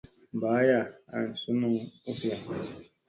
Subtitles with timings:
[0.35, 0.81] Mba aya,
[1.15, 1.73] an sunuŋ
[2.09, 2.37] uziya.